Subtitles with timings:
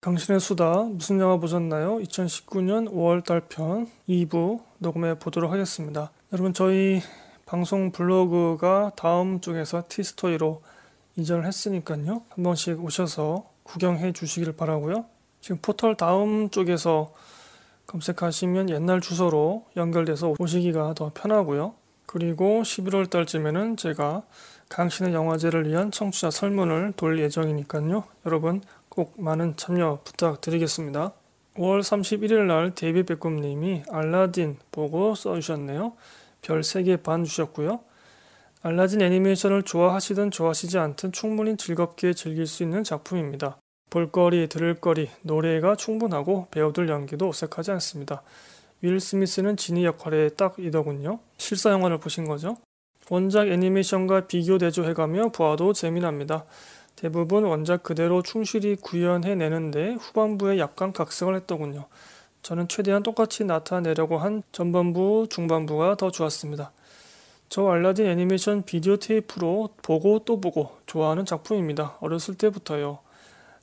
[0.00, 1.98] 당신의 수다 무슨 영화 보셨나요?
[1.98, 6.12] 2019년 5월 달 편 2부 녹음해 보도록 하겠습니다.
[6.32, 7.00] 여러분 저희
[7.46, 10.62] 방송 블로그가 다음 쪽에서 티스토리로
[11.16, 12.22] 이전을 했으니까요.
[12.28, 15.04] 한 번씩 오셔서 구경해 주시길 바라고요.
[15.40, 17.12] 지금 포털 다음 쪽에서
[17.88, 21.74] 검색하시면 옛날 주소로 연결돼서 오시기가 더 편하고요.
[22.06, 24.22] 그리고 11월 달쯤에는 제가
[24.68, 28.04] 강신의 영화제를 위한 청취자 설문을 돌 예정이니까요.
[28.26, 28.60] 여러분
[28.98, 31.12] 꼭 많은 참여 부탁드리겠습니다.
[31.54, 35.92] 5월 31일 날 데이비 백꿈님이 알라딘 보고 써주셨네요.
[36.42, 37.78] 별 3개 반 주셨고요.
[38.62, 43.58] 알라딘 애니메이션을 좋아하시든 좋아하시지 않든 충분히 즐겁게 즐길 수 있는 작품입니다.
[43.88, 48.22] 볼거리, 들을거리, 노래가 충분하고 배우들 연기도 어색하지 않습니다.
[48.82, 51.20] 윌 스미스는 지니 역할에 딱이더군요.
[51.36, 52.56] 실사 영화를 보신 거죠?
[53.10, 56.46] 원작 애니메이션과 비교 대조해가며 보아도 재미납니다.
[56.98, 61.84] 대부분 원작 그대로 충실히 구현해내는데 후반부에 약간 각성을 했더군요.
[62.42, 66.72] 저는 최대한 똑같이 나타내려고 한 전반부, 중반부가 더 좋았습니다.
[67.48, 71.96] 저 알라딘 애니메이션 비디오 테이프로 보고 또 보고 좋아하는 작품입니다.
[72.00, 72.98] 어렸을 때부터요.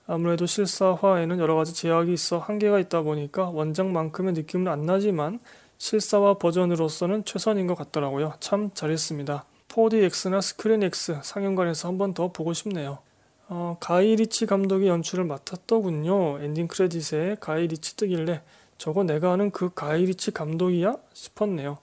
[0.07, 5.39] 아무래도 실사화에는 여러 가지 제약이 있어 한계가 있다 보니까 원작만큼의 느낌은 안 나지만
[5.77, 8.35] 실사화 버전으로서는 최선인 것 같더라고요.
[8.39, 9.43] 참 잘했습니다.
[9.67, 12.99] 4DX나 스크린X 상영관에서 한 번 더 보고 싶네요.
[13.47, 16.39] 어, 가이 리치 감독이 연출을 맡았더군요.
[16.41, 18.41] 엔딩 크레딧에 가이 리치 뜨길래
[18.77, 20.95] 저거 내가 아는 그 가이 리치 감독이야?
[21.13, 21.77] 싶었네요.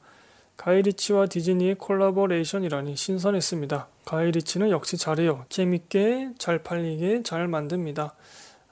[0.56, 3.88] 가이 리치와 디즈니의 collaboration이라니 신선했습니다.
[4.04, 5.44] 가이 리치는 역시 잘해요.
[5.48, 8.14] 재밌게 잘 팔리게 잘 만듭니다.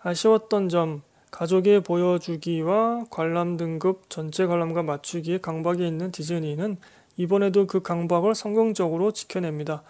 [0.02, 6.77] 아쉬웠던 점 가족애 보여주기와 관람 등급 전체 관람가 맞추기에 강박이 있는 디즈니는
[7.16, 9.82] 이번에도 그 강박을 성공적으로 지켜냅니다.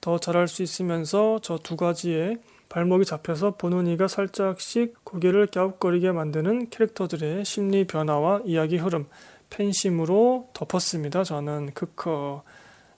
[0.00, 6.70] 더 잘할 수 있으면서 저 두 가지에 발목이 잡혀서 보는 이가 살짝씩 고개를 갸웃거리게 만드는
[6.70, 9.06] 캐릭터들의 심리 변화와 이야기 흐름,
[9.50, 11.24] 팬심으로 덮었습니다.
[11.24, 12.44] 저는 크커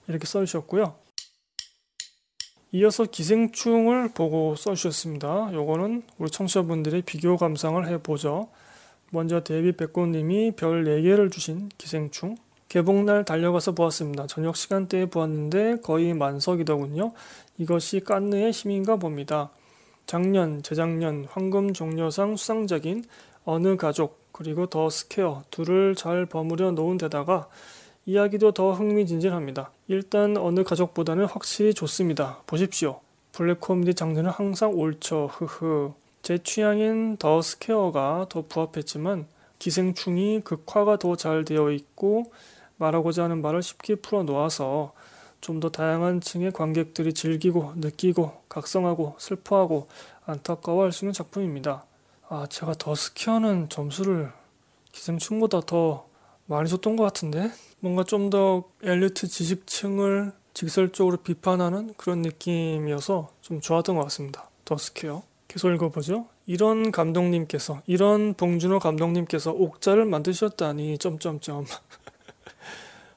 [0.09, 0.95] 이렇게 써주셨고요.
[2.73, 5.53] 이어서 기생충을 보고 써주셨습니다.
[5.53, 8.49] 요거는 우리 청취자분들의 비교 감상을 해보죠.
[9.11, 12.37] 먼저 데뷔 백고님이 별 4개를 주신 기생충
[12.73, 14.27] 개봉날 달려가서 보았습니다.
[14.27, 17.13] 저녁 시간대에 보았는데 거의 만석이더군요.
[17.59, 19.51] 이것이 깐느의 힘인가 봅니다.
[20.07, 23.05] 작년, 재작년 황금 종려상 수상작인
[23.45, 27.47] 어느 가족 그리고 더 스퀘어 둘을 잘 버무려 놓은 데다가
[28.07, 29.71] 이야기도 더 흥미진진합니다.
[29.89, 32.41] 일단 어느 가족보다는 확실히 좋습니다.
[32.47, 33.01] 보십시오.
[33.33, 35.29] 블랙 코미디 장르는 항상 옳죠.
[35.31, 35.93] 흐흐.
[36.23, 39.27] 제 취향인 더 스퀘어가 더 부합했지만
[39.59, 42.33] 기생충이 극화가 더 잘 되어 있고
[42.83, 44.93] 말하고자 하는 말을 쉽게 풀어 놓아서
[45.41, 49.89] 좀 더 다양한 층의 관객들이 즐기고 느끼고 각성하고 슬퍼하고
[50.25, 51.85] 안타까워할 수 있는 작품입니다.
[52.29, 54.31] 아 제가 더 스퀘어는 점수를
[54.93, 56.07] 기생충보다 더
[56.47, 57.51] 많이 줬던 것 같은데
[57.81, 64.49] 뭔가 좀 더 엘리트 지식층을 직설적으로 비판하는 그런 느낌이어서 좀 좋았던 것 같습니다.
[64.65, 66.27] 더 스퀘어 계속 읽어보죠.
[66.47, 71.67] 이런 감독님께서 이런 봉준호 감독님께서 옥자를 만드셨다니 점점점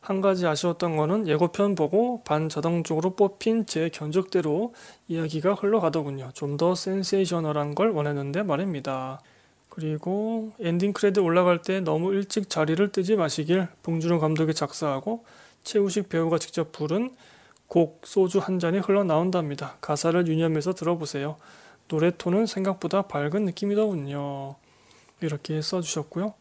[0.02, 4.74] 한 가지 아쉬웠던 거는 예고편 보고 반자동적으로 뽑힌 제 견적대로
[5.08, 6.30] 이야기가 흘러가더군요.
[6.34, 9.22] 좀 더 센세이셔널한 걸 원했는데 말입니다.
[9.70, 15.26] 그리고 엔딩 크레딧 올라갈 때 너무 일찍 자리를 뜨지 마시길 봉준호 감독이 작사하고
[15.64, 17.10] 최우식 배우가 직접 부른
[17.68, 19.78] 곡 소주 한 잔이 흘러나온답니다.
[19.82, 21.38] 가사를 유념해서 들어보세요.
[21.88, 24.56] 노래 톤은 생각보다 밝은 느낌이더군요.
[25.22, 26.36] 이렇게 써주셨고요.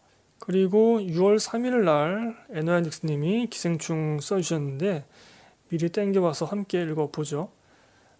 [0.46, 5.06] 그리고 6월 3일 날 에너야닉스님이 기생충 써주셨는데
[5.70, 7.48] 미리 땡겨와서 함께 읽어보죠.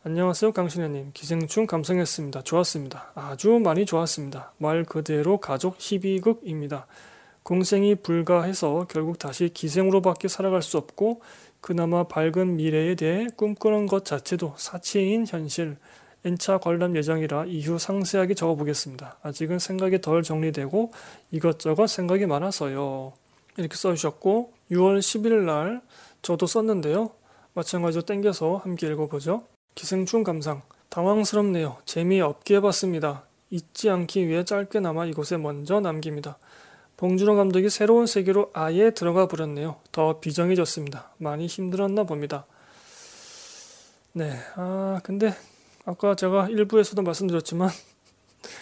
[0.05, 2.41] 안녕하세요 강신혜님 기생충 감상했습니다.
[2.41, 3.13] 좋았습니다.
[3.15, 4.55] 아주 많이 좋았습니다.
[4.57, 6.87] 말 그대로 가족 희비극입니다.
[7.43, 11.21] 공생이 불가해서 결국 다시 기생으로밖에 살아갈 수 없고
[11.61, 15.77] 그나마 밝은 미래에 대해 꿈꾸는 것 자체도 사치인 현실
[16.25, 19.19] N차 관람 예정이라 이후 상세하게 적어보겠습니다.
[19.23, 20.93] 아직은 생각이 덜 정리되고
[21.31, 23.13] 이것저것 생각이 많아서요.
[23.59, 25.83] 이렇게 써주셨고 6월 11일 날
[26.23, 27.11] 저도 썼는데요.
[27.53, 29.45] 마찬가지로 땡겨서 함께 읽어보죠.
[29.75, 31.77] 기생충 감상 당황스럽네요.
[31.85, 33.25] 재미없게 봤습니다.
[33.51, 36.39] 잊지 않기 위해 짧게나마 이곳에 먼저 남깁니다.
[36.97, 39.77] 봉준호 감독이 새로운 세계로 아예 들어가 버렸네요.
[39.93, 41.11] 더 비정해졌습니다.
[41.19, 42.47] 많이 힘들었나 봅니다.
[44.13, 45.35] 네, 아 근데
[45.85, 47.69] 아까 제가 일부에서도 말씀드렸지만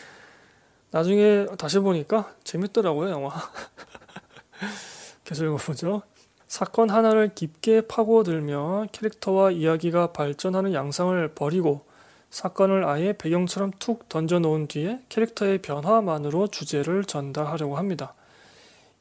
[0.91, 3.31] 나중에 다시 보니까 재밌더라고요 영화
[5.25, 6.03] 계속 읽어보죠
[6.47, 11.87] 사건 하나를 깊게 파고들며 캐릭터와 이야기가 발전하는 양상을 버리고
[12.33, 18.15] 사건을 아예 배경처럼 툭 던져 놓은 뒤에 캐릭터의 변화만으로 주제를 전달하려고 합니다.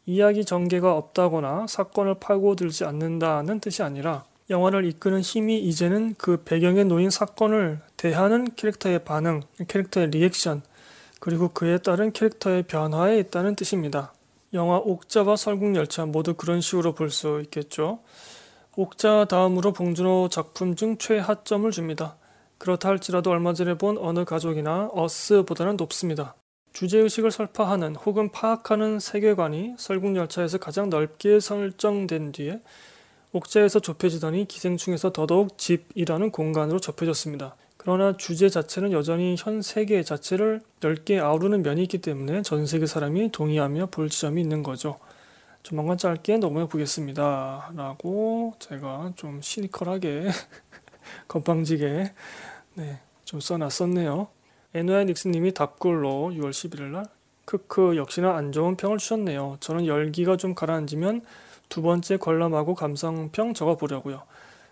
[0.05, 7.09] 이야기 전개가 없다거나 사건을 파고들지 않는다는 뜻이 아니라 영화를 이끄는 힘이 이제는 그 배경에 놓인
[7.09, 10.61] 사건을 대하는 캐릭터의 반응, 캐릭터의 리액션,
[11.19, 14.13] 그리고 그에 따른 캐릭터의 변화에 있다는 뜻입니다.
[14.53, 17.99] 영화 옥자와 설국열차 모두 그런 식으로 볼 수 있겠죠.
[18.75, 22.17] 옥자 다음으로 봉준호 작품 중 최하점을 줍니다.
[22.57, 26.35] 그렇다 할지라도 얼마 전에 본 어느 가족이나 어스보다는 높습니다.
[26.73, 32.59] 주제의식을 설파하는 혹은 파악하는 세계관이 설국열차에서 가장 넓게 설정된 뒤에
[33.33, 37.55] 옥자에서 좁혀지더니 기생충에서 더더욱 집이라는 공간으로 좁혀졌습니다.
[37.77, 43.31] 그러나 주제 자체는 여전히 현 세계 자체를 넓게 아우르는 면이 있기 때문에 전 세계 사람이
[43.31, 44.99] 동의하며 볼 지점이 있는 거죠.
[45.63, 47.71] 조만간 짧게 넘어가 보겠습니다.
[47.75, 50.27] 라고 제가 좀 시니컬하게
[51.27, 52.13] 건방지게
[52.75, 54.27] 네, 좀 써놨었네요.
[54.73, 57.05] 에노야 닉스님이 답글로 6월 11일 날
[57.45, 59.57] 크크 역시나 안 좋은 평을 주셨네요.
[59.59, 61.21] 저는 열기가 좀 가라앉으면
[61.71, 64.23] 두 번째 관람하고 감상평 적어보려고요.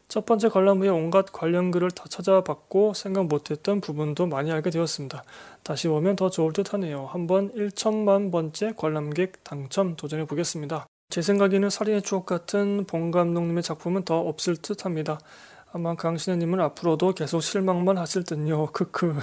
[0.10, 5.24] 첫 번째 관람 후에 온갖 관련 글을 다 찾아봤고 생각 못했던 부분도 많이 알게 되었습니다.
[5.64, 7.06] 다시 보면 더 좋을 듯 하네요.
[7.06, 10.88] 한번 1천만 번째 관람객 당첨 도전해 보겠습니다.
[11.10, 15.20] 제 생각에는 살인의 추억 같은 봉 감독님의 작품은 더 없을 듯 합니다.
[15.72, 18.68] 아마 강신혜님은 앞으로도 계속 실망만 하실 듯요.
[18.74, 19.16] 크크.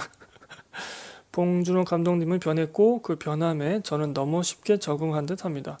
[1.31, 5.77] 봉준호 감독님은 변했고 그 변함에 저는 너무 쉽게 적응한 듯 합니다.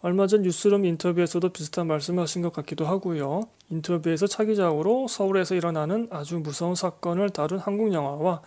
[0.00, 3.42] 얼마 전 뉴스룸 인터뷰에서도 비슷한 말씀을 하신 것 같기도 하고요.
[3.70, 8.40] 인터뷰에서 차기작으로 서울에서 일어나는 아주 무서운 사건을 다룬 한국 영화와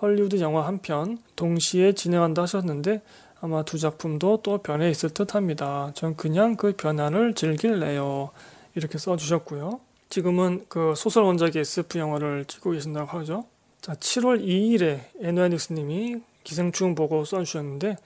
[0.00, 3.02] 헐리우드 영화 한 편 동시에 진행한다 하셨는데
[3.40, 5.90] 아마 두 작품도 또 변해 있을 듯 합니다.
[5.94, 8.30] 전 그냥 그 변화를 즐길래요.
[8.76, 9.80] 이렇게 써주셨고요.
[10.08, 13.46] 지금은 그 소설 원작의 SF 영화를 찍고 계신다고 하죠.
[13.80, 17.96] 자, 7월 2일에 에노아닉스님이 기생충 보고 써주셨는데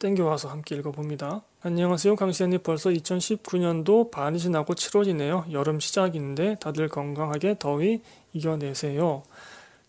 [0.00, 1.42] 땡겨와서 함께 읽어봅니다.
[1.62, 2.16] 안녕하세요.
[2.16, 5.52] 강시현님 벌써 2019년도 반이 지나고 7월이네요.
[5.52, 8.00] 여름 시작인데 다들 건강하게 더위
[8.32, 9.24] 이겨내세요.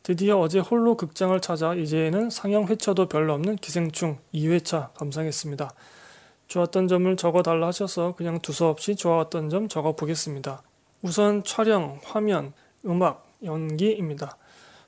[0.04, 5.74] 드디어 어제 홀로 극장을 찾아 이제는 상영 회차도 별로 없는 기생충 2회차 감상했습니다.
[6.50, 10.64] 좋았던 점을 적어달라 하셔서 그냥 두서없이 좋았던 점 적어보겠습니다.
[11.04, 12.52] 우선 촬영, 화면,
[12.86, 14.36] 음악, 연기입니다.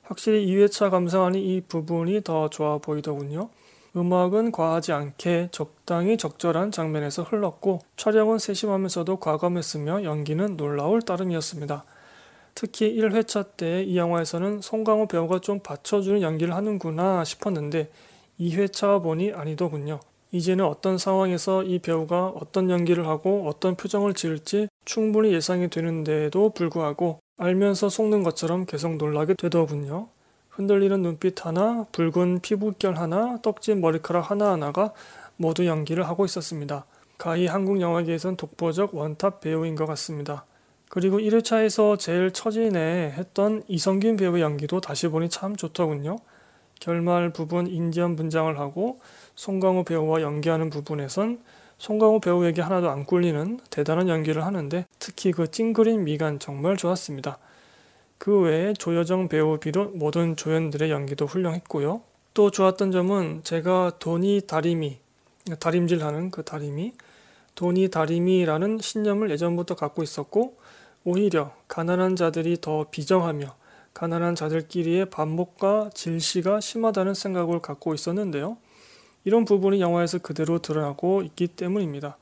[0.02, 3.48] 확실히 2회차 감상하니 이 부분이 더 좋아 보이더군요.
[3.96, 11.84] 음악은 과하지 않게 적당히 적절한 장면에서 흘렀고 촬영은 세심하면서도 과감했으며 연기는 놀라울 따름이었습니다.
[12.56, 17.90] 특히 1회차 때 이 영화에서는 송강호 배우가 좀 받쳐주는 연기를 하는구나 싶었는데
[18.40, 20.00] 2회차 보니 아니더군요.
[20.32, 27.20] 이제는 어떤 상황에서 이 배우가 어떤 연기를 하고 어떤 표정을 지을지 충분히 예상이 되는데도 불구하고
[27.38, 30.08] 알면서 속는 것처럼 계속 놀라게 되더군요.
[30.54, 34.92] 흔들리는 눈빛 하나, 붉은 피부결 하나, 떡진 머리카락 하나하나가
[35.36, 36.84] 모두 연기를 하고 있었습니다.
[37.18, 40.44] 가히 한국 영화계에선 독보적 원탑 배우인 것 같습니다.
[40.88, 46.18] 그리고 1회차에서 제일 처진해 했던 이성균 배우의 연기도 다시 보니 참 좋더군요.
[46.78, 49.00] 결말 부분 인디언 분장을 하고
[49.34, 51.40] 송강호 배우와 연기하는 부분에선
[51.78, 57.38] 송강호 배우에게 하나도 안 꿀리는 대단한 연기를 하는데 특히 그 찡그린 미간 정말 좋았습니다.
[58.18, 62.02] 그 외에 조여정 배우 비롯 모든 조연들의 연기도 훌륭했고요.
[62.32, 64.98] 또 좋았던 점은 제가 돈이 다리미,
[65.60, 66.94] 다림질하는 그 다리미,
[67.54, 70.56] 돈이 다리미라는 신념을 예전부터 갖고 있었고
[71.04, 73.54] 오히려 가난한 자들이 더 비정하며
[73.92, 78.56] 가난한 자들끼리의 반목과 질시가 심하다는 생각을 갖고 있었는데요.
[79.24, 82.16] 이런 부분이 영화에서 그대로 드러나고 있기 때문입니다.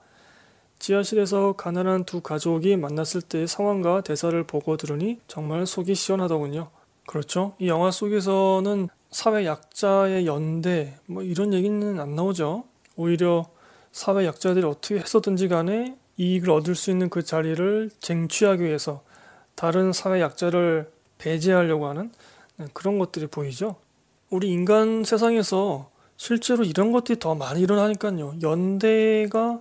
[0.82, 6.70] 지하실에서 가난한 두 가족이 만났을 때의 상황과 대사를 보고 들으니 정말 속이 시원하더군요.
[7.06, 7.54] 그렇죠.
[7.60, 12.64] 이 영화 속에서는 사회 약자의 연대 뭐 이런 얘기는 안 나오죠.
[12.96, 13.46] 오히려
[13.92, 19.04] 사회 약자들이 어떻게 해서든지 간에 이익을 얻을 수 있는 그 자리를 쟁취하기 위해서
[19.54, 22.10] 다른 사회 약자를 배제하려고 하는
[22.56, 23.76] 네, 그런 것들이 보이죠.
[24.30, 28.34] 우리 인간 세상에서 실제로 이런 것들이 더 많이 일어나니까요.
[28.42, 29.60] 연대가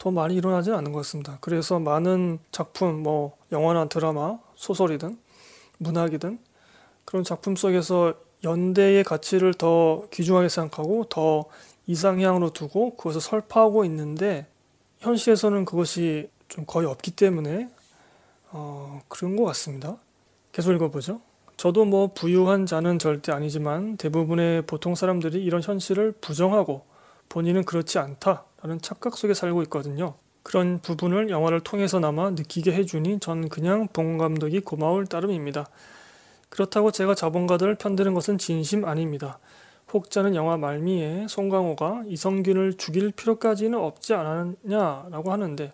[0.00, 1.36] 더 많이 일어나지는 않는 것 같습니다.
[1.42, 5.18] 그래서 많은 작품, 뭐 영화나 드라마, 소설이든
[5.76, 6.38] 문학이든
[7.04, 11.44] 그런 작품 속에서 연대의 가치를 더 귀중하게 생각하고 더
[11.86, 14.46] 이상향으로 두고 그것을 설파하고 있는데
[15.00, 17.68] 현실에서는 그것이 좀 거의 없기 때문에
[18.52, 19.98] 어, 그런 것 같습니다.
[20.52, 21.20] 계속 읽어보죠.
[21.58, 26.86] 저도 뭐 부유한 자는 절대 아니지만 대부분의 보통 사람들이 이런 현실을 부정하고
[27.28, 30.14] 본인은 그렇지 않다 라는 착각 속에 살고 있거든요.
[30.42, 35.68] 그런 부분을 영화를 통해서나마 느끼게 해주니 전 그냥 봉 감독이 고마울 따름입니다.
[36.48, 39.38] 그렇다고 제가 자본가들을 편드는 것은 진심 아닙니다.
[39.92, 45.72] 혹자는 영화 말미에 송강호가 이성균을 죽일 필요까지는 없지 않았냐라고 하는데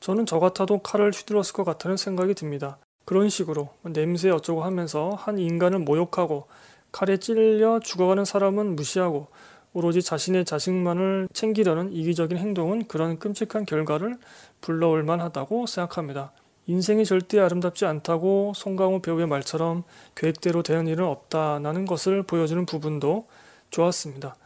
[0.00, 2.78] 저는 저 같아도 칼을 휘둘렀을 것 같다는 생각이 듭니다.
[3.04, 6.46] 그런 식으로 냄새 어쩌고 하면서 한 인간을 모욕하고
[6.92, 9.28] 칼에 찔려 죽어가는 사람은 무시하고
[9.76, 14.16] 오로지 자신의 자식만을 챙기려는 이기적인 행동은 그런 끔찍한 결과를
[14.62, 16.32] 불러올 만하다고 생각합니다.
[16.66, 23.26] 인생이 절대 아름답지 않다고 송강호 배우의 말처럼 계획대로 되는 일은 없다라는 것을 보여주는 부분도
[23.68, 24.36] 좋았습니다.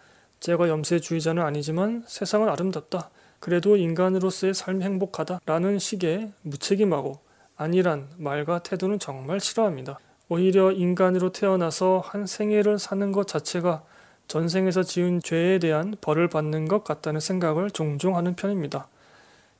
[0.41, 3.11] 제가 염세주의자는 아니지만 세상은 아름답다.
[3.39, 7.21] 그래도 인간으로서의 삶이 행복하다 라는 식의 무책임하고
[7.55, 10.01] 아니란 말과 태도는 정말 싫어합니다.
[10.29, 13.85] 오히려 인간으로 태어나서 한 생애를 사는 것 자체가
[14.31, 18.87] 전생에서 지은 죄에 대한 벌을 받는 것 같다는 생각을 종종 하는 편입니다.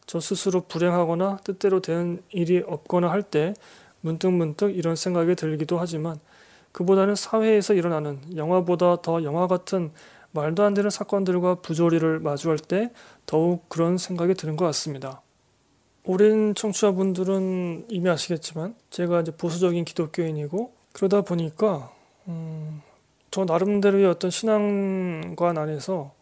[0.07, 3.53] 저 스스로 불행하거나 뜻대로 되는 일이 없거나 할 때
[4.03, 6.21] 문득문득 이런 생각이 들기도 하지만
[6.71, 9.91] 그보다는 사회에서 일어나는 영화보다 더 영화 같은
[10.31, 12.93] 말도 안 되는 사건들과 부조리를 마주할 때
[13.27, 15.21] 더욱 그런 생각이 드는 것 같습니다.
[16.05, 21.91] 오랜 청취자분들은 이미 아시겠지만 제가 이제 보수적인 기독교인이고 그러다 보니까
[22.29, 22.83] 음,
[23.31, 26.13] 저 나름대로의 어떤 신앙관 안에서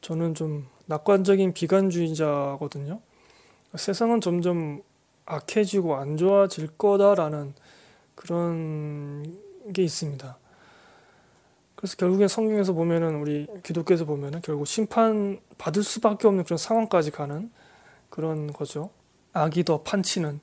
[0.00, 3.00] 저는 좀 낙관적인 비관주의자거든요.
[3.74, 4.82] 세상은 점점
[5.26, 7.54] 악해지고 안 좋아질 거다라는
[8.14, 9.36] 그런
[9.74, 10.38] 게 있습니다.
[11.74, 17.50] 그래서 결국엔 성경에서 보면은 우리 기독교에서 보면은 결국 심판 받을 수밖에 없는 그런 상황까지 가는
[18.08, 18.90] 그런 거죠.
[19.34, 20.40] 악이 더 판치는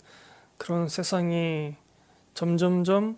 [0.60, 1.76] 그런 세상이
[2.36, 3.18] 점점점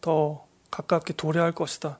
[0.00, 1.98] 더 가깝게 도래할 것이다.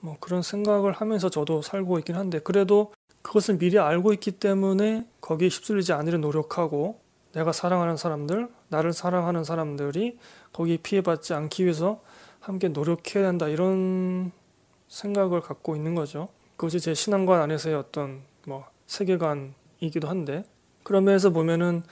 [0.00, 5.48] 뭐 그런 생각을 하면서 저도 살고 있긴 한데 그래도 그것을 미리 알고 있기 때문에 거기에
[5.48, 7.00] 휩쓸리지 않으려 노력하고
[7.32, 10.18] 내가 사랑하는 사람들, 나를 사랑하는 사람들이
[10.52, 12.00] 거기에 피해받지 않기 위해서
[12.40, 14.32] 함께 노력해야 한다 이런
[14.88, 16.28] 생각을 갖고 있는 거죠.
[16.56, 20.44] 그것이 제 신앙관 안에서의 어떤 뭐 세계관이기도 한데
[20.82, 21.82] 그런 면에서 보면은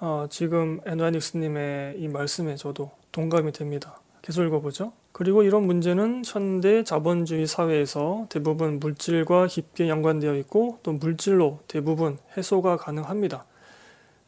[0.00, 4.00] 어, 지금 애누아닉스님의 이 말씀에 저도 동감이 됩니다.
[4.22, 4.92] 계속 읽어보죠.
[5.18, 12.76] 그리고 이런 문제는 현대 자본주의 사회에서 대부분 물질과 깊게 연관되어 있고 또 물질로 대부분 해소가
[12.76, 13.44] 가능합니다.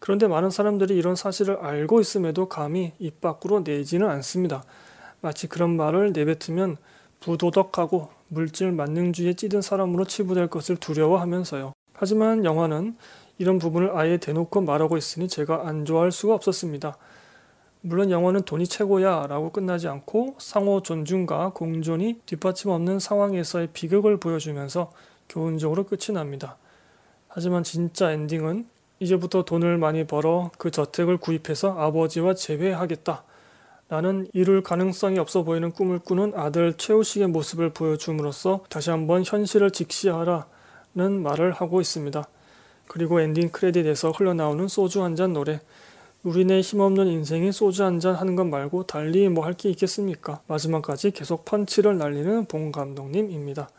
[0.00, 4.64] 그런데 많은 사람들이 이런 사실을 알고 있음에도 감히 입 밖으로 내지는 않습니다.
[5.20, 6.76] 마치 그런 말을 내뱉으면
[7.20, 11.73] 부도덕하고 물질 만능주의에 찌든 사람으로 치부될 것을 두려워하면서요.
[11.92, 12.97] 하지만 영화는
[13.38, 16.97] 이런 부분을 아예 대놓고 말하고 있으니 제가 안 좋아할 수가 없었습니다.
[17.82, 24.92] 물론 영화는 돈이 최고야 라고 끝나지 않고 상호 존중과 공존이 뒷받침 없는 상황에서의 비극을 보여주면서
[25.30, 26.56] 교훈적으로 끝이 납니다.
[27.28, 28.66] 하지만 진짜 엔딩은
[28.99, 36.34] 이제부터 돈을 많이 벌어 그 저택을 구입해서 아버지와 재회하겠다라는 이룰 가능성이 없어 보이는 꿈을 꾸는
[36.37, 42.28] 아들 최우식의 모습을 보여줌으로써 다시 한번 현실을 직시하라는 말을 하고 있습니다.
[42.87, 45.60] 그리고 엔딩 크레딧에서 흘러나오는 소주 한 잔 노래
[46.22, 50.40] 우리네 힘없는 인생이 소주 한 잔 하는 것 말고 달리 뭐 할 게 있겠습니까?
[50.48, 53.70] 마지막까지 계속 펀치를 날리는 봉 감독님입니다.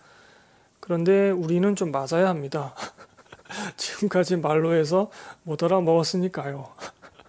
[0.79, 2.73] 그런데 우리는 좀 맞아야 합니다.
[3.77, 5.11] 지금까지 말로 해서
[5.43, 6.69] 못 알아먹었으니까요.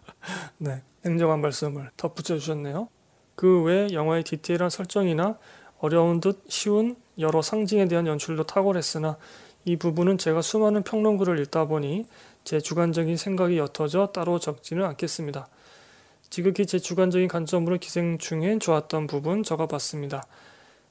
[0.59, 2.89] 네, 냉정한 말씀을 덧붙여 주셨네요.
[3.35, 5.37] 그 외 영화의 디테일한 설정이나
[5.79, 9.17] 어려운 듯 쉬운 여러 상징에 대한 연출도 탁월했으나
[9.65, 12.07] 이 부분은 제가 수많은 평론글을 읽다 보니
[12.45, 15.49] 제 주관적인 생각이 옅어져 따로 적지는 않겠습니다.
[16.31, 20.25] 지극히 제 주관적인 관점으로 기생충에 좋았던 부분 적어봤습니다.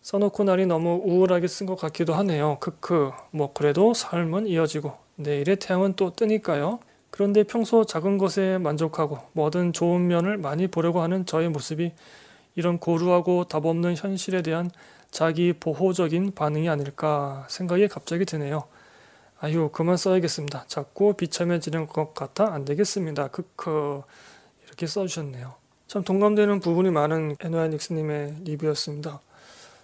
[0.01, 2.57] 써놓고 날이 너무 우울하게 쓴 것 같기도 하네요.
[2.59, 3.11] 크크.
[3.31, 6.79] 뭐 그래도 삶은 이어지고 내일의 태양은 또 뜨니까요.
[7.11, 11.91] 그런데 평소 작은 것에 만족하고 뭐든 좋은 면을 많이 보려고 하는 저의 모습이
[12.55, 14.71] 이런 고루하고 답 없는 현실에 대한
[15.11, 18.63] 자기 보호적인 반응이 아닐까 생각이 갑자기 드네요.
[19.43, 20.65] 아유 그만 써야겠습니다.
[20.67, 23.29] 자꾸 비참해지는 것 같아 안 되겠습니다.
[23.29, 24.03] 크크
[24.67, 25.55] 이렇게 써주셨네요.
[25.87, 29.19] 참 동감되는 부분이 많은 에노아 닉스님의 리뷰였습니다.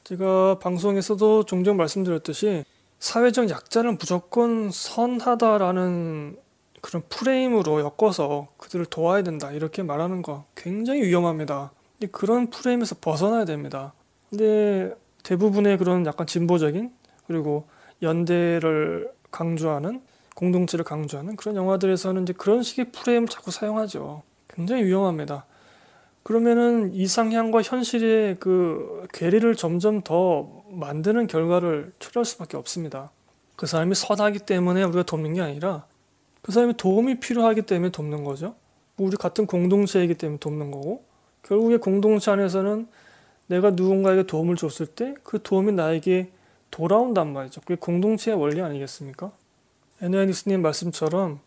[0.04, 2.66] 제가 방송에서도 종종 말씀드렸듯이
[3.00, 6.38] 사회적 약자는 무조건 선하다라는
[6.82, 11.72] 그런 프레임으로 엮어서 그들을 도와야 된다 이렇게 말하는 거 굉장히 위험합니다.
[11.98, 13.94] 근데 그런 프레임에서 벗어나야 됩니다.
[14.30, 16.94] 근데 대부분의 그런 약간 진보적인
[17.26, 17.66] 그리고
[18.04, 20.02] 연대를 강조하는
[20.36, 24.24] 공동체를 강조하는 그런 영화들에서는 이제 그런 식의 프레임을 자꾸 사용하죠.
[24.48, 25.46] 굉장히 위험합니다.
[26.24, 33.12] 그러면은 이상향과 현실의 그 괴리를 점점 더 만드는 결과를 초래할 수밖에 없습니다.
[33.56, 35.86] 그 사람이 선하기 때문에 우리가 돕는 게 아니라
[36.42, 38.56] 그 사람이 도움이 필요하기 때문에 돕는 거죠.
[38.98, 41.04] 우리 같은 공동체이기 때문에 돕는 거고
[41.44, 42.88] 결국에 공동체 안에서는
[43.48, 46.30] 내가 누군가에게 도움을 줬을 때 그 도움이 나에게
[46.72, 47.62] 돌아온단 말이죠.
[47.62, 49.32] 그게 공동체의 원리 아니겠습니까?
[50.02, 51.40] 애너니스님 말씀처럼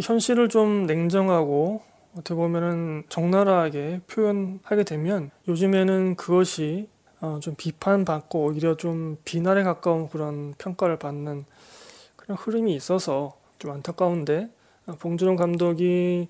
[0.00, 1.82] 현실을 좀 냉정하고
[2.12, 6.88] 어떻게 보면은 적나라하게 표현하게 되면 요즘에는 그것이
[7.20, 11.44] 어, 좀 비판받고 오히려 좀 비난에 가까운 그런 평가를 받는
[12.16, 14.50] 그런 흐름이 있어서 좀 안타까운데
[14.86, 16.28] 어, 봉준호 감독이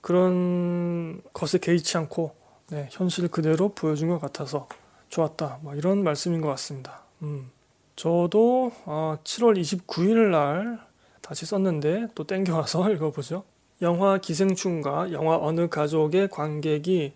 [0.00, 2.34] 그런 것에 개의치 않고
[2.70, 4.68] 네, 현실 그대로 보여준 것 같아서
[5.10, 5.58] 좋았다.
[5.62, 7.02] 뭐 이런 말씀인 것 같습니다.
[7.22, 7.50] 음.
[7.96, 10.80] 저도 어, 7월 29일 날
[11.20, 13.44] 다시 썼는데 또 땡겨와서 읽어보죠.
[13.80, 17.12] 영화 기생충과 영화 어느 가족의 관객이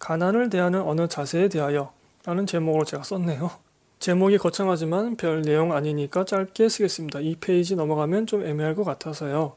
[0.00, 1.92] 가난을 대하는 어느 자세에 대하여
[2.24, 3.50] 라는 제목으로 제가 썼네요.
[3.98, 7.20] 제목이 거창하지만 별 내용 아니니까 짧게 쓰겠습니다.
[7.20, 9.56] 이 페이지 넘어가면 좀 애매할 것 같아서요.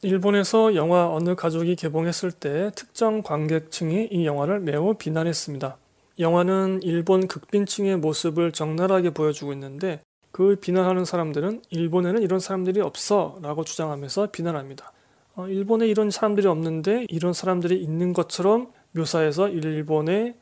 [0.00, 5.76] 일본에서 영화 어느 가족이 개봉했을 때 특정 관객층이 이 영화를 매우 비난했습니다.
[6.18, 10.00] 영화는 일본 극빈층의 모습을 적나라하게 보여주고 있는데
[10.30, 14.92] 그 비난하는 사람들은 일본에는 이런 사람들이 없어 라고 주장하면서 비난합니다.
[15.34, 20.34] 어, 일본에 이런 사람들이 없는데 이런 사람들이 있는 것처럼 묘사해서 일본의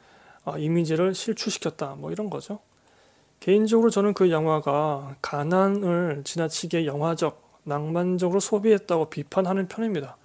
[0.44, 2.60] 어, 이미지를 실추시켰다 뭐 이런 거죠.
[3.40, 10.16] 개인적으로 저는 그 영화가 가난을 지나치게 영화적, 낭만적으로 소비했다고 비판하는 편입니다.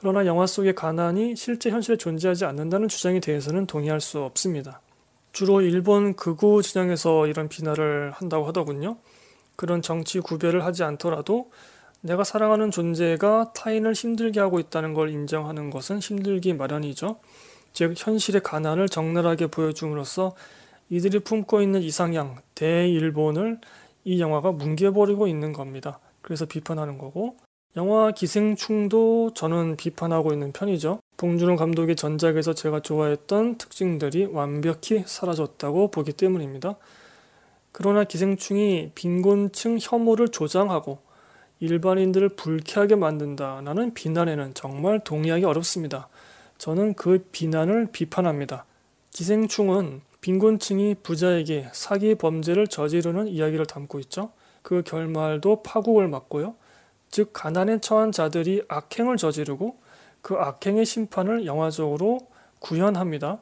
[0.00, 4.80] 그러나 영화 속의 가난이 실제 현실에 존재하지 않는다는 주장에 대해서는 동의할 수 없습니다.
[5.32, 8.96] 주로 일본 극우 진영에서 이런 비난을 한다고 하더군요.
[9.56, 11.50] 그런 정치 구별을 하지 않더라도
[12.00, 17.20] 내가 사랑하는 존재가 타인을 힘들게 하고 있다는 걸 인정하는 것은 힘들기 마련이죠.
[17.74, 20.34] 즉 현실의 가난을 적나라하게 보여줌으로써
[20.88, 23.60] 이들이 품고 있는 이상향, 대일본을
[24.04, 26.00] 이 영화가 뭉개버리고 있는 겁니다.
[26.22, 27.36] 그래서 비판하는 거고
[27.76, 30.98] 영화 기생충도 저는 비판하고 있는 편이죠.
[31.16, 36.74] 봉준호 감독의 전작에서 제가 좋아했던 특징들이 완벽히 사라졌다고 보기 때문입니다.
[37.70, 40.98] 그러나 기생충이 빈곤층 혐오를 조장하고
[41.60, 46.08] 일반인들을 불쾌하게 만든다라는 비난에는 정말 동의하기 어렵습니다.
[46.58, 48.64] 저는 그 비난을 비판합니다.
[49.10, 54.32] 기생충은 빈곤층이 부자에게 사기 범죄를 저지르는 이야기를 담고 있죠.
[54.62, 56.56] 그 결말도 파국을 맞고요.
[57.10, 59.76] 즉 가난에 처한 자들이 악행을 저지르고
[60.22, 62.20] 그 악행의 심판을 영화적으로
[62.60, 63.40] 구현합니다.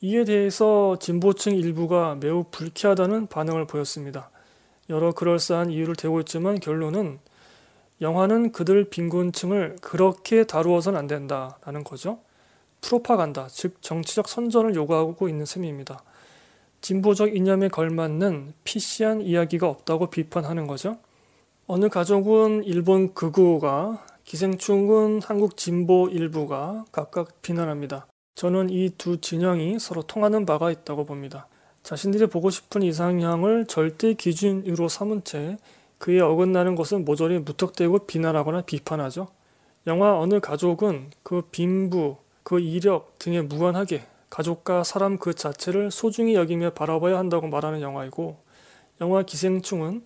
[0.00, 4.30] 이에 대해서 진보층 일부가 매우 불쾌하다는 반응을 보였습니다.
[4.90, 7.18] 여러 그럴싸한 이유를 대고 있지만 결론은
[8.00, 12.18] 영화는 그들 빈곤층을 그렇게 다루어서는 안 된다라는 거죠.
[12.80, 16.02] 프로파간다, 즉 정치적 선전을 요구하고 있는 셈입니다.
[16.82, 20.98] 진보적 이념에 걸맞는 PC한 이야기가 없다고 비판하는 거죠.
[21.66, 28.06] 어느 가족은 일본 극우가 기생충은 한국 진보 일부가 각각 비난합니다.
[28.34, 31.46] 저는 이 두 진영이 서로 통하는 바가 있다고 봅니다.
[31.82, 35.56] 자신들이 보고 싶은 이상향을 절대 기준으로 삼은 채
[35.96, 39.28] 그에 어긋나는 것은 모조리 무턱대고 비난하거나 비판하죠.
[39.86, 46.74] 영화 어느 가족은 그 빈부, 그 이력 등에 무관하게 가족과 사람 그 자체를 소중히 여기며
[46.74, 48.36] 바라봐야 한다고 말하는 영화이고
[49.00, 50.02] 영화 기생충은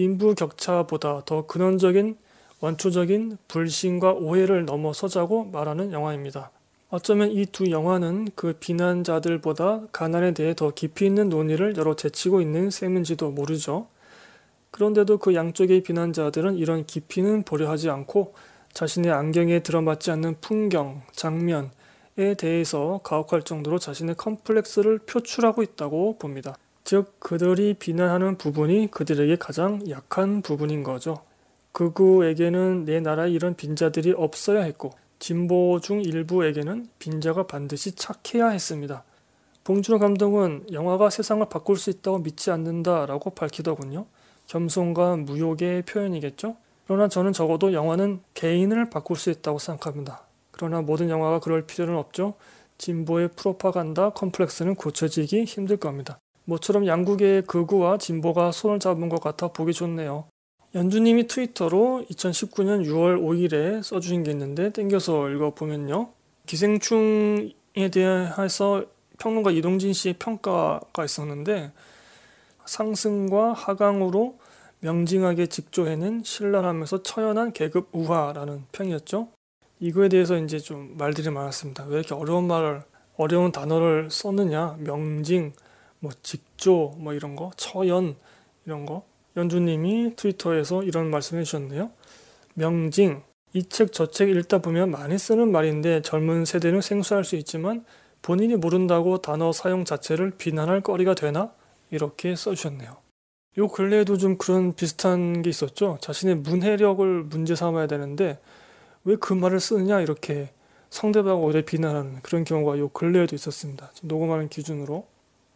[0.00, 2.16] 빈부 격차보다 더 근원적인
[2.60, 6.50] 원초적인 불신과 오해를 넘어서자고 말하는 영화입니다.
[6.88, 12.70] 어쩌면 이 두 영화는 그 비난자들보다 가난에 대해 더 깊이 있는 논의를 열어 제치고 있는
[12.70, 13.88] 셈인지도 모르죠.
[14.70, 18.32] 그런데도 그 양쪽의 비난자들은 이런 깊이는 보려 하지 않고
[18.72, 26.56] 자신의 안경에 들어맞지 않는 풍경, 장면에 대해서 가혹할 정도로 자신의 컴플렉스를 표출하고 있다고 봅니다.
[26.84, 31.22] 즉, 그들이 비난하는 부분이 그들에게 가장 약한 부분인 거죠.
[31.72, 39.04] 극우에게는 내 나라에 이런 빈자들이 없어야 했고, 진보 중 일부에게는 빈자가 반드시 착해야 했습니다.
[39.64, 44.06] 봉준호 감독은 영화가 세상을 바꿀 수 있다고 믿지 않는다라고 밝히더군요.
[44.46, 46.56] 겸손과 무욕의 표현이겠죠?
[46.86, 50.22] 그러나 저는 적어도 영화는 개인을 바꿀 수 있다고 생각합니다.
[50.50, 52.34] 그러나 모든 영화가 그럴 필요는 없죠.
[52.78, 56.18] 진보의 프로파간다 컴플렉스는 고쳐지기 힘들 겁니다.
[56.50, 60.24] 모처럼 양국의 극우와 진보가 손을 잡은 것 같아 보기 좋네요.
[60.74, 66.10] 연주님이 트위터로 2019년 6월 5일에 써주신 게 있는데 땡겨서 읽어보면요.
[66.46, 68.84] 기생충에 대해서
[69.18, 71.70] 평론가 이동진 씨의 평가가 있었는데
[72.64, 74.38] 상승과 하강으로
[74.80, 79.28] 명징하게 직조해낸 신랄하면서 처연한 계급 우화라는 평이었죠.
[79.78, 81.84] 이거에 대해서 이제 좀 말들이 많았습니다.
[81.84, 82.82] 왜 이렇게 어려운 말을
[83.16, 84.78] 어려운 단어를 썼느냐?
[84.80, 85.52] 명징,
[86.00, 88.16] 뭐 직조, 뭐 이런 거, 처연
[88.66, 89.04] 이런 거.
[89.36, 91.90] 연주님이 트위터에서 이런 말씀해 주셨네요.
[92.54, 93.22] 명징,
[93.54, 97.84] 이 책 저 책 읽다 보면 많이 쓰는 말인데 젊은 세대는 생소할 수 있지만
[98.22, 101.52] 본인이 모른다고 단어 사용 자체를 비난할 거리가 되나?
[101.90, 102.96] 이렇게 써주셨네요.
[103.58, 105.98] 요 근래에도 좀 그런 비슷한 게 있었죠.
[106.00, 108.38] 자신의 문해력을 문제 삼아야 되는데
[109.04, 110.50] 왜 그 말을 쓰느냐 이렇게
[110.90, 113.90] 상대방을 오히려 비난하는 그런 경우가 요 근래에도 있었습니다.
[114.02, 115.06] 녹음하는 기준으로.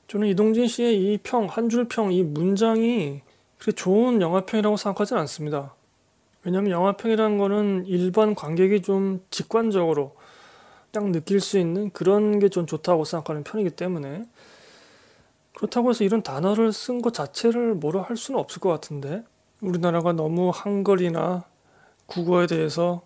[0.08, 3.22] 저는 이동진 씨의 이 평, 한 줄 평, 이 문장이
[3.58, 5.74] 그렇게 좋은 영화평이라고 생각하진 않습니다.
[6.44, 10.14] 왜냐하면 영화평이라는 거는 일반 관객이 좀 직관적으로
[10.92, 14.26] 딱 느낄 수 있는 그런 게 좀 좋다고 생각하는 편이기 때문에
[15.56, 19.22] 그렇다고 해서 이런 단어를 쓴 것 자체를 뭐라 할 수는 없을 것 같은데
[19.60, 21.44] 우리나라가 너무 한글이나
[22.06, 23.02] 국어에 대해서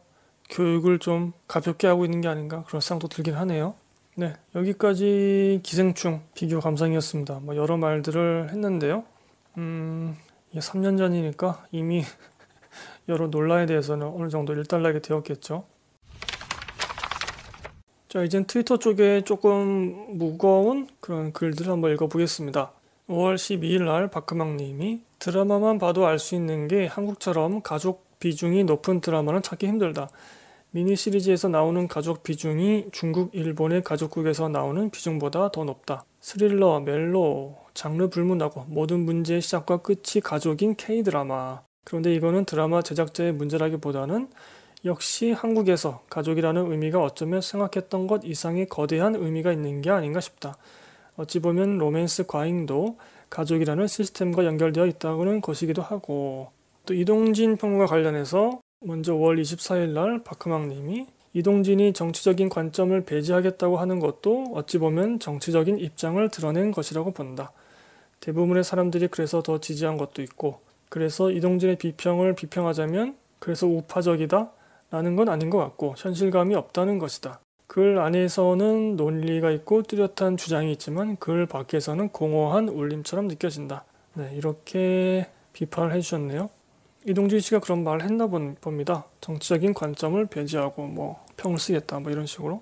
[0.51, 3.75] 교육을 좀 가볍게 하고 있는 게 아닌가 그런 생각도 들긴 하네요.
[4.19, 7.39] 네, 여기까지 기생충 비교 감상이었습니다.
[7.41, 9.05] 뭐 여러 말들을 했는데요.
[9.59, 10.17] 음,
[10.51, 12.03] 이게 3년 전이니까 이미
[13.09, 15.67] 여러 논란에 대해서는 어느 정도 일단락이 되었겠죠.
[18.09, 22.73] 자, 이젠 트위터 쪽에 조금 무거운 그런 글들을 한번 읽어보겠습니다.
[23.09, 29.01] 5월 12일 날 박금학 님이 드라마만 봐도 알 수 있는 게 한국처럼 가족 비중이 높은
[29.01, 30.11] 드라마는 찾기 힘들다.
[30.71, 36.05] 미니 시리즈에서 나오는 가족 비중이 중국, 일본의 가족국에서 나오는 비중보다 더 높다.
[36.21, 41.63] 스릴러, 멜로, 장르 불문하고 모든 문제의 시작과 끝이 가족인 K-드라마.
[41.85, 44.29] 그런데 이거는 드라마 제작자의 문제라기보다는
[44.85, 50.59] 역시 한국에서 가족이라는 의미가 어쩌면 생각했던 것 이상의 거대한 의미가 있는 게 아닌가 싶다.
[51.17, 52.99] 어찌 보면 로맨스 과잉도
[53.31, 56.51] 가족이라는 시스템과 연결되어 있다는 것이기도 하고
[56.85, 63.99] 또 이동진 평론가 관련해서 먼저 5월 24일 날 박흠학 님이 이동진이 정치적인 관점을 배제하겠다고 하는
[63.99, 67.51] 것도 어찌 보면 정치적인 입장을 드러낸 것이라고 본다.
[68.21, 74.51] 대부분의 사람들이 그래서 더 지지한 것도 있고 그래서 이동진의 비평을 비평하자면 그래서 우파적이다
[74.91, 77.41] 라는 건 아닌 것 같고 현실감이 없다는 것이다.
[77.67, 83.85] 글 안에서는 논리가 있고 뚜렷한 주장이 있지만 글 밖에서는 공허한 울림처럼 느껴진다.
[84.15, 86.49] 네, 이렇게 비판을 해주셨네요.
[87.09, 89.07] 이동진 씨가 그런 말을 했나 봅니다.
[89.23, 92.61] 정치적인 관점을 배제하고 뭐 평을 쓰겠다 뭐 이런 식으로.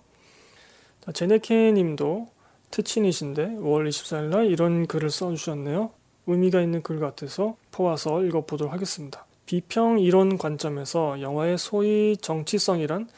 [1.13, 2.29] 제네케 님도
[2.71, 5.91] 트친이신데 5월 24일 날 이런 글을 써주셨네요.
[6.29, 9.27] 의미가 있는 글 같아서 퍼와서 읽어보도록 하겠습니다.
[9.47, 13.09] 비평 이론 관점에서 영화의 소위 정치성이란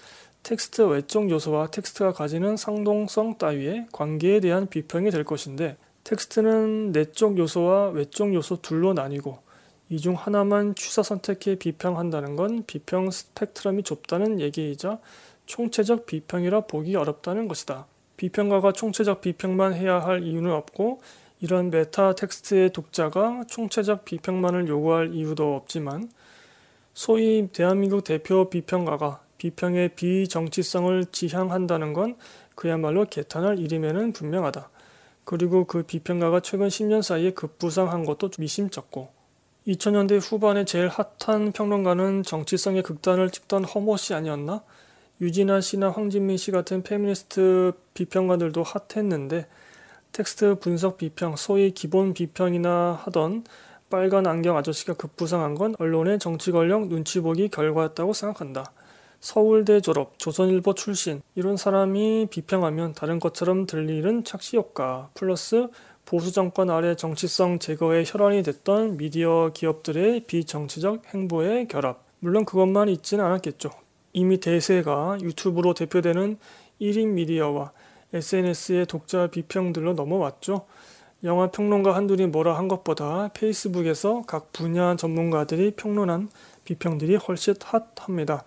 [0.43, 7.91] 텍스트 외적 요소와 텍스트가 가지는 상동성 따위의 관계에 대한 비평이 될 것인데 텍스트는 내적 요소와
[7.91, 9.47] 외적 요소 둘로 나뉘고
[9.91, 14.99] 이 중 하나만 취사 선택해 비평한다는 건 비평 스펙트럼이 좁다는 얘기이자
[15.47, 17.87] 총체적 비평이라 보기 어렵다는 것이다.
[18.19, 21.01] 비평가가 총체적 비평만 해야 할 이유는 없고
[21.41, 26.11] 이런 메타 텍스트의 독자가 총체적 비평만을 요구할 이유도 없지만
[26.93, 32.17] 소위 대한민국 대표 비평가가 비평의 비정치성을 지향한다는 건
[32.57, 34.69] 그야말로 개탄할 일임에는 분명하다.
[35.25, 39.18] 그리고 그 비평가가 최근 10년 사이에 급부상한 것도 미심쩍고
[39.69, 44.63] 2000년대 후반에 제일 핫한 평론가는 정치성의 극단을 찍던 허모 씨 아니었나?
[45.21, 49.47] 유지나 씨나 황진미 씨 같은 페미니스트 비평가들도 핫했는데
[50.13, 53.45] 텍스트 분석 비평, 소위 기본 비평이나 하던
[53.91, 58.73] 빨간 안경 아저씨가 급부상한 건 언론의 정치 권력 눈치 보기 결과였다고 생각한다.
[59.21, 65.69] 서울대 졸업, 조선일보 출신 이런 사람이 비평하면 다른 것처럼 들리는 착시 효과 플러스
[66.09, 72.03] 보수 정권 아래 정치성 제거에 혈안이 됐던 미디어 기업들의 비정치적 행보의 결합.
[72.21, 73.69] 물론 그것만 있지는 않았겠죠.
[74.15, 76.39] 이미 대세가 유튜브로 대표되는
[76.81, 77.73] 1인 미디어와
[78.15, 80.65] SNS의 독자 비평들로 넘어왔죠.
[81.25, 86.31] 영화 평론가 한둘이 뭐라 한 것보다 페이스북에서 각 분야 전문가들이 평론한
[86.65, 88.45] 비평들이 훨씬 핫합니다.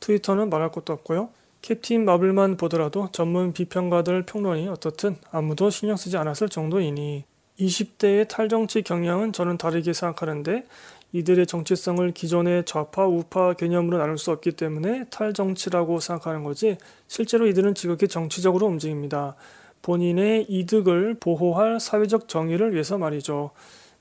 [0.00, 1.28] 트위터는 말할 것도 없고요.
[1.62, 7.24] 캡틴 마블만 보더라도 전문 비평가들 평론이 어떻든 아무도 신경 쓰지 않았을 정도이니
[7.60, 10.64] 20대의 탈정치 경향은 저는 다르게 생각하는데
[11.12, 17.76] 이들의 정치성을 기존의 좌파 우파 개념으로 나눌 수 없기 때문에 탈정치라고 생각하는 거지 실제로 이들은
[17.76, 19.36] 지극히 정치적으로 움직입니다.
[19.82, 23.50] 본인의 이득을 보호할 사회적 정의를 위해서 말이죠.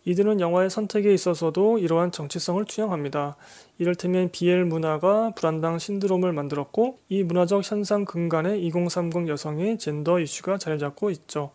[0.05, 3.35] 이들은 영화의 선택에 있어서도 이러한 정치성을 투영합니다.
[3.77, 10.79] 이를테면 BL 문화가 불한당 신드롬을 만들었고 이 문화적 현상 근간에 2030 여성의 젠더 이슈가 자리
[10.79, 11.51] 잡고 있죠.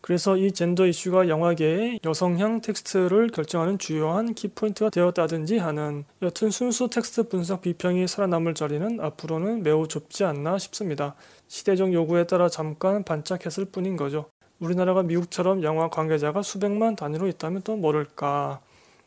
[0.00, 7.28] 그래서 이 젠더 이슈가 영화계의 여성향 텍스트를 결정하는 주요한 키포인트가 되었다든지 하는 여튼 순수 텍스트
[7.28, 11.14] 분석 비평이 살아남을 자리는 앞으로는 매우 좁지 않나 싶습니다.
[11.48, 14.26] 시대적 요구에 따라 잠깐 반짝했을 뿐인 거죠.
[14.60, 18.60] 우리나라가 미국처럼 영화 관계자가 수백만 단위로 있다면 또 모를까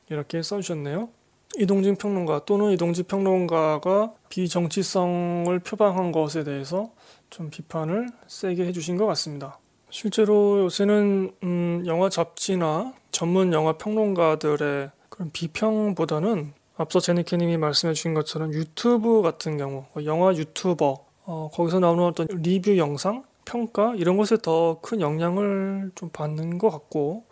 [0.09, 1.09] 이렇게 써주셨네요.
[1.57, 6.89] 이동진 평론가 또는 이동진 평론가가 비정치성을 표방한 것에 대해서
[7.29, 9.59] 좀 비판을 세게 해주신 것 같습니다.
[9.89, 18.53] 실제로 요새는 음, 영화 잡지나 전문 영화 평론가들의 그런 비평보다는 앞서 제니케님이 말씀해 주신 것처럼
[18.53, 24.37] 유튜브 같은 경우 뭐 영화 유튜버 어, 거기서 나오는 어떤 리뷰 영상 평가 이런 것에
[24.41, 27.25] 더 큰 영향을 좀 받는 것 같고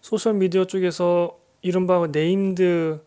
[0.00, 3.00] 소셜 미디어 쪽에서 이른바 네임드들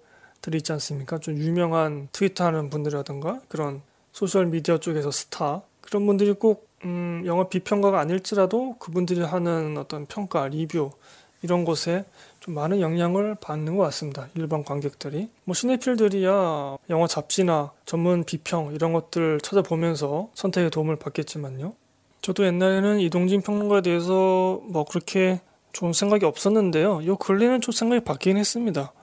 [0.56, 1.18] 있지 않습니까?
[1.18, 7.48] 좀 유명한 트위터 하는 분들이라든가 그런 소셜 미디어 쪽에서 스타 그런 분들이 꼭 음, 영화
[7.48, 10.92] 비평가가 아닐지라도 그분들이 하는 어떤 평가, 리뷰
[11.42, 12.06] 이런 것에
[12.40, 14.28] 좀 많은 영향을 받는 것 같습니다.
[14.36, 15.30] 일반 관객들이.
[15.44, 21.74] 뭐 시네필들이야 영화 잡지나 전문 비평 이런 것들 찾아보면서 선택에 도움을 받겠지만요.
[22.30, 25.42] 저도 옛날에는 이동진 평론가에 대해서 뭐 그렇게
[25.74, 27.04] 좋은 생각이 없었는데요.
[27.08, 28.94] 요 근래는 좀 생각이 바뀌긴 했습니다.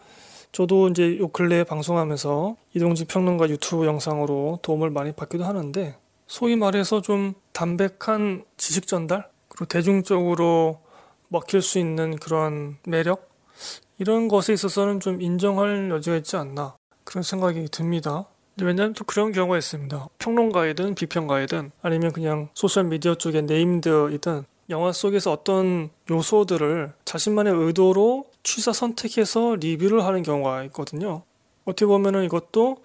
[0.52, 5.96] 저도 이제 요 근래에 방송하면서 이동진 평론가 유튜브 영상으로 도움을 많이 받기도 하는데
[6.28, 10.78] 소위 말해서 좀 담백한 지식 전달 그리고 대중적으로
[11.26, 13.28] 먹힐 수 있는 그런 매력
[13.98, 18.26] 이런 것에 있어서는 좀 인정할 여지가 있지 않나 그런 생각이 듭니다.
[18.60, 20.08] 왜냐하면 또 그런 경우가 있습니다.
[20.18, 29.56] 평론가이든 비평가이든 아니면 그냥 소셜미디어 쪽에 네임드이든 영화 속에서 어떤 요소들을 자신만의 의도로 취사 선택해서
[29.56, 31.22] 리뷰를 하는 경우가 있거든요.
[31.64, 32.78] 어떻게 보면은 이것도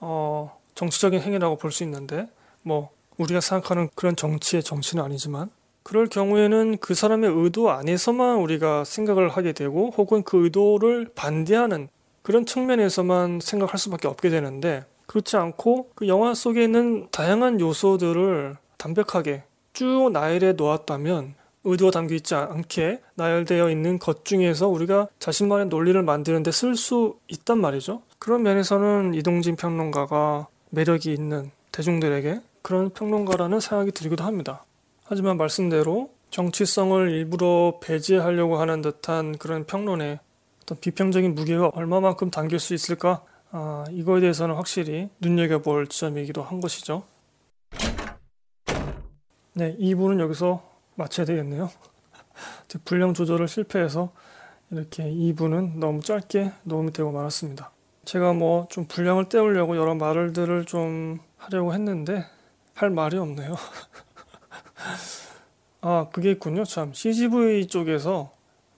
[0.00, 2.28] 어, 정치적인 행위라고 볼 수 있는데
[2.62, 5.50] 뭐 우리가 생각하는 그런 정치의 정치는 아니지만
[5.82, 11.88] 그럴 경우에는 그 사람의 의도 안에서만 우리가 생각을 하게 되고 혹은 그 의도를 반대하는
[12.22, 19.42] 그런 측면에서만 생각할 수밖에 없게 되는데 그렇지 않고 그 영화 속에 있는 다양한 요소들을 담백하게
[19.72, 26.52] 쭉 나열해 놓았다면 의도가 담겨 있지 않게 나열되어 있는 것 중에서 우리가 자신만의 논리를 만드는데
[26.52, 28.02] 쓸 수 있단 말이죠.
[28.18, 34.66] 그런 면에서는 이동진 평론가가 매력이 있는 대중들에게 그런 평론가라는 생각이 들기도 합니다.
[35.04, 40.20] 하지만 말씀대로 정치성을 일부러 배제하려고 하는 듯한 그런 평론에
[40.62, 43.22] 어떤 비평적인 무게가 얼마만큼 담길 수 있을까?
[43.50, 47.04] 아, 이거에 대해서는 확실히 눈여겨볼 지점이기도 한 것이죠.
[49.54, 50.62] 네, 2부는 여기서
[50.94, 51.70] 마쳐야 되겠네요.
[52.84, 54.12] 분량 조절을 실패해서
[54.70, 57.70] 이렇게 2부는 너무 짧게 녹음이 되고 말았습니다.
[58.04, 62.24] 제가 뭐 좀 분량을 때우려고 여러 말들을 좀 하려고 했는데
[62.74, 63.54] 할 말이 없네요.
[65.80, 66.64] 아, 그게 있군요.
[66.64, 66.92] 참.
[66.92, 68.30] CGV 쪽에서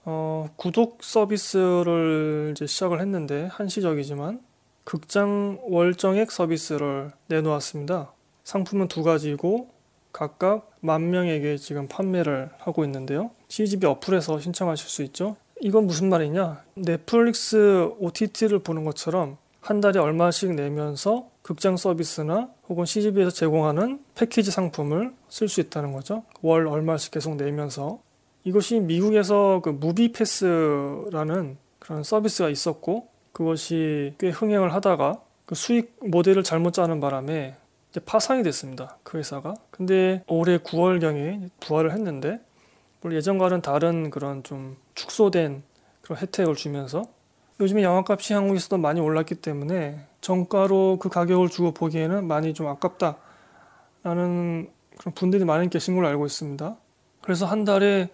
[0.05, 4.41] 어, 구독 서비스를 이제 시작을 했는데 한시적이지만
[4.83, 8.11] 극장 월정액 서비스를 내놓았습니다.
[8.43, 9.69] 상품은 두 가지고
[10.11, 13.31] 각각 만 명에게 지금 판매를 하고 있는데요.
[13.47, 15.37] CGV 어플에서 신청하실 수 있죠.
[15.61, 16.63] 이건 무슨 말이냐?
[16.75, 25.13] 넷플릭스 OTT를 보는 것처럼 한 달에 얼마씩 내면서 극장 서비스나 혹은 CGV에서 제공하는 패키지 상품을
[25.29, 26.23] 쓸 수 있다는 거죠.
[26.41, 27.99] 월 얼마씩 계속 내면서
[28.43, 33.10] 이것이 미국에서 그 무비 패스라는 그런 서비스가 있었고
[33.41, 37.55] 그것이 꽤 흥행을 하다가 그 수익 모델을 잘못 짜는 바람에
[38.05, 38.97] 파산이 됐습니다.
[39.01, 39.55] 그 회사가.
[39.71, 42.39] 근데 올해 9월경에 부활을 했는데
[43.01, 45.63] 물론 예전과는 다른 그런 좀 축소된
[46.03, 47.03] 그런 혜택을 주면서
[47.59, 53.17] 요즘에 영화값이 한국에서도 많이 올랐기 때문에 정가로 그 가격을 주고 보기에는 많이 좀 아깝다라는
[54.99, 56.75] 그런 분들이 많이 계신 걸로 알고 있습니다.
[57.21, 58.09] 그래서 한 달에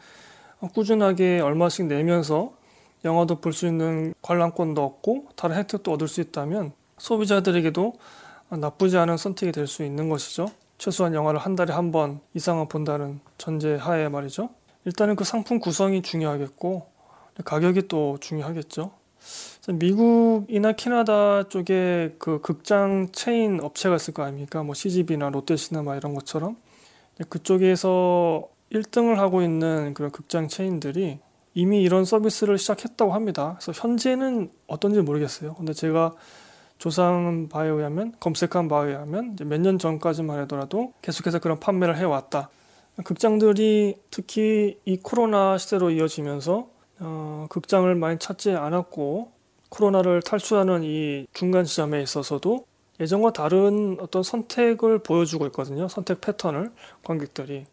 [0.73, 2.57] 꾸준하게 얼마씩 내면서
[3.05, 7.93] 영화도 볼 수 있는 관람권도 얻고 다른 혜택도 얻을 수 있다면 소비자들에게도
[8.49, 10.49] 나쁘지 않은 선택이 될 수 있는 것이죠.
[10.77, 14.49] 최소한 영화를 한 달에 한 번 이상은 본다는 전제 하에 말이죠.
[14.86, 16.88] 일단은 그 상품 구성이 중요하겠고
[17.43, 18.91] 가격이 또 중요하겠죠.
[19.69, 24.63] 미국이나 캐나다 쪽에 그 극장 체인 업체가 있을 거 아닙니까?
[24.63, 26.55] 뭐 CGV나 롯데시네마 이런 것처럼
[27.29, 31.19] 그쪽에서 1등을 하고 있는 그런 극장 체인들이
[31.58, 33.58] 이미 이런 서비스를 시작했다고 합니다.
[33.60, 35.56] 그래서 현재는 어떤지 모르겠어요.
[35.56, 36.13] 근데 제가
[36.78, 42.52] 조사한 바에 의하면 검색한 바에 의하면 몇 년 전까지만 하더라도 계속해서 그런 판매를 해왔다.
[43.04, 46.67] 극장들이 특히 이 코로나 시대로 이어지면서
[47.00, 49.32] 어, 극장을 많이 찾지 않았고
[49.70, 52.67] 코로나를 탈출하는 이 중간 지점에 있어서도
[53.00, 55.88] 예전과 다른 어떤 선택을 보여주고 있거든요.
[55.88, 56.72] 선택 패턴을
[57.04, 57.65] 관객들이.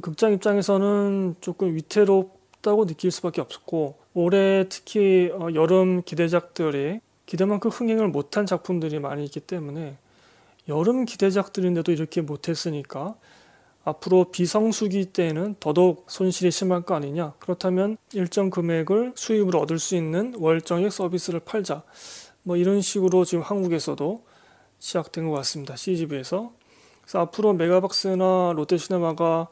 [0.00, 8.08] 극장 입장에서는 조금 위태롭 다고 느낄 수밖에 없었고 올해 특히 어, 여름 기대작들이 기대만큼 흥행을
[8.08, 9.96] 못한 작품들이 많이 있기 때문에
[10.68, 13.16] 여름 기대작들인데도 이렇게 못했으니까
[13.84, 17.32] 앞으로 비성수기 때에는 더더욱 손실이 심할 거 아니냐.
[17.40, 21.82] 그렇다면 일정 금액을 수입으로 얻을 수 있는 월정액 서비스를 팔자.
[22.44, 24.24] 뭐 이런 식으로 지금 한국에서도
[24.78, 25.74] 시작된 것 같습니다.
[25.74, 26.52] CGV에서.
[27.00, 29.48] 그래서 앞으로 메가박스나 롯데시네마가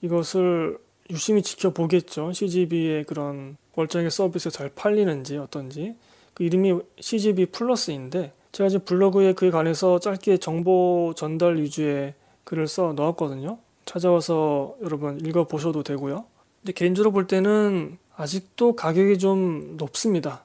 [0.00, 0.78] 이것을
[1.10, 2.32] 유심히 지켜보겠죠.
[2.32, 5.94] CGV의 그런 월정액 서비스가 잘 팔리는지 어떤지.
[6.34, 12.14] 그 이름이 CGV 플러스인데 제가 지금 블로그에 그에 관해서 짧게 정보 전달 위주의
[12.44, 13.58] 글을 써 넣었거든요.
[13.84, 16.24] 찾아와서 여러분 읽어 보셔도 되고요.
[16.60, 20.44] 근데 개인적으로 볼 때는 아직도 가격이 좀 높습니다.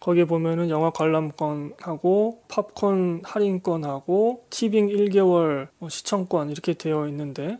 [0.00, 7.58] 거기에 보면은 영화 관람권하고 팝콘 할인권하고 티빙 1개월 뭐 시청권 이렇게 되어 있는데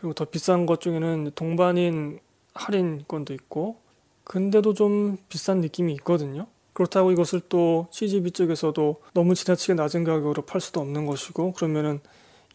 [0.00, 2.20] 그리고 더 비싼 것 중에는 동반인
[2.54, 3.76] 할인권도 있고
[4.24, 6.46] 근데도 좀 비싼 느낌이 있거든요.
[6.72, 12.00] 그렇다고 이것을 또 CGV 쪽에서도 너무 지나치게 낮은 가격으로 팔 수도 없는 것이고 그러면은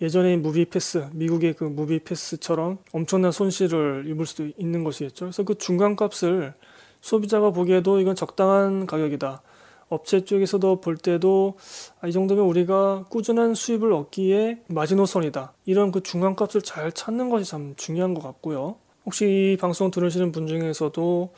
[0.01, 5.25] 예전에 무비 패스, 미국의 그 무비 패스처럼 엄청난 손실을 입을 수도 있는 것이겠죠.
[5.25, 6.55] 그래서 그 중간 값을
[7.01, 9.43] 소비자가 보기에도 이건 적당한 가격이다.
[9.89, 11.55] 업체 쪽에서도 볼 때도
[12.01, 15.53] 아, 이 정도면 우리가 꾸준한 수입을 얻기에 마지노선이다.
[15.65, 18.75] 이런 그 중간값을 잘 찾는 것이 참 중요한 것 같고요.
[19.05, 21.33] 혹시 이 방송 들으시는 분 중에서도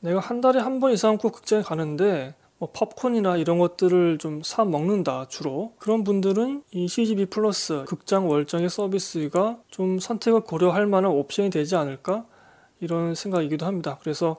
[0.00, 4.64] 내가 한 달에 한 번 이상 꼭 극장에 가는데 뭐 팝콘이나 이런 것들을 좀 사
[4.64, 11.50] 먹는다 주로 그런 분들은 이 CGV 플러스 극장 월정의 서비스가 좀 선택을 고려할 만한 옵션이
[11.50, 12.26] 되지 않을까
[12.80, 13.98] 이런 생각이기도 합니다.
[14.02, 14.36] 그래서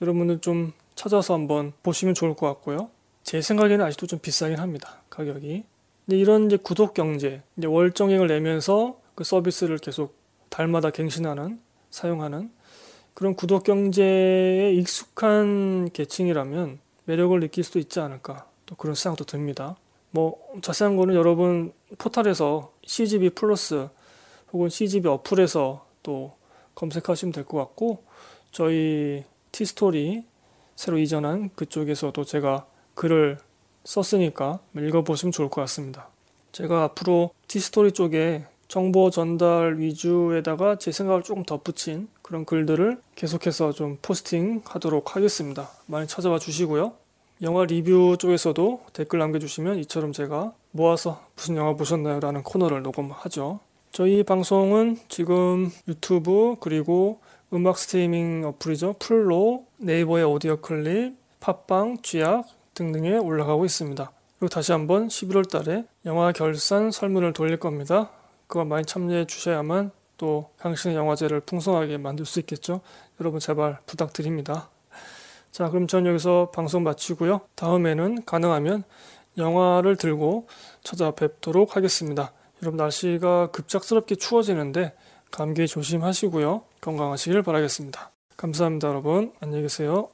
[0.00, 2.90] 여러분들 좀 찾아서 한번 보시면 좋을 것 같고요.
[3.22, 5.02] 제 생각에는 아직도 좀 비싸긴 합니다.
[5.10, 5.64] 가격이.
[6.06, 10.14] 근데 이런 이제 구독 경제, 이제 월정액을 내면서 그 서비스를 계속
[10.50, 12.50] 달마다 갱신하는, 사용하는
[13.14, 18.46] 그런 구독 경제에 익숙한 계층이라면 매력을 느낄 수도 있지 않을까.
[18.66, 19.76] 또 그런 생각도 듭니다.
[20.10, 23.88] 뭐 자세한 거는 여러분 포털에서 CGV 플러스
[24.52, 26.34] 혹은 CGV 어플에서 또
[26.74, 28.04] 검색하시면 될 것 같고
[28.52, 30.24] 저희 티스토리
[30.76, 33.38] 새로 이전한 그쪽에서도 제가 글을
[33.84, 36.08] 썼으니까 읽어보시면 좋을 것 같습니다.
[36.52, 43.98] 제가 앞으로 티스토리 쪽에 정보 전달 위주에다가 제 생각을 조금 덧붙인 그런 글들을 계속해서 좀
[44.00, 45.70] 포스팅 하도록 하겠습니다.
[45.86, 46.92] 많이 찾아와 주시고요.
[47.42, 52.20] 영화 리뷰 쪽에서도 댓글 남겨주시면 이처럼 제가 모아서 무슨 영화 보셨나요?
[52.20, 53.60] 라는 코너를 녹음하죠.
[53.94, 57.20] 저희 방송은 지금 유튜브 그리고
[57.52, 58.96] 음악 스트리밍 어플이죠.
[58.98, 64.10] 풀로 네이버의 오디오 클립, 팟빵, 쥐약 등등에 올라가고 있습니다.
[64.40, 68.10] 그리고 다시 한번 11월 달에 영화 결산 설문을 돌릴 겁니다.
[68.48, 72.80] 그거 많이 참여해 주셔야만 또 당신의 영화제를 풍성하게 만들 수 있겠죠.
[73.20, 74.70] 여러분 제발 부탁드립니다.
[75.52, 77.42] 자, 그럼 전 여기서 방송 마치고요.
[77.54, 78.82] 다음에는 가능하면
[79.38, 80.48] 영화를 들고
[80.82, 82.32] 찾아뵙도록 하겠습니다.
[82.64, 84.94] 여러분 날씨가 급작스럽게 추워지는데
[85.30, 86.62] 감기 조심하시고요.
[86.80, 88.10] 건강하시길 바라겠습니다.
[88.38, 89.32] 감사합니다, 여러분.
[89.40, 90.13] 안녕히 계세요.